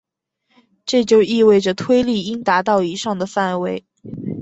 [0.83, 3.85] 这就意味着推力应达到以上的范围。